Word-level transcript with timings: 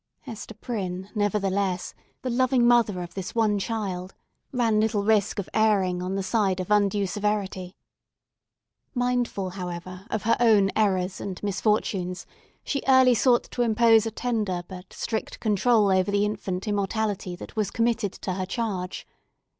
Hester 0.21 0.55
Prynne, 0.55 1.11
nevertheless, 1.13 1.93
the 2.23 2.31
loving 2.31 2.67
mother 2.67 3.03
of 3.03 3.13
this 3.13 3.35
one 3.35 3.59
child, 3.59 4.15
ran 4.51 4.79
little 4.79 5.03
risk 5.03 5.37
of 5.37 5.47
erring 5.53 6.01
on 6.01 6.15
the 6.15 6.23
side 6.23 6.59
of 6.59 6.71
undue 6.71 7.05
severity. 7.05 7.75
Mindful, 8.95 9.51
however, 9.51 10.07
of 10.09 10.23
her 10.23 10.35
own 10.39 10.71
errors 10.75 11.21
and 11.21 11.39
misfortunes, 11.43 12.25
she 12.63 12.81
early 12.87 13.13
sought 13.13 13.43
to 13.51 13.61
impose 13.61 14.07
a 14.07 14.09
tender 14.09 14.63
but 14.67 14.91
strict 14.91 15.39
control 15.39 15.91
over 15.91 16.09
the 16.09 16.25
infant 16.25 16.67
immortality 16.67 17.35
that 17.35 17.55
was 17.55 17.69
committed 17.69 18.11
to 18.11 18.33
her 18.33 18.47
charge. 18.47 19.05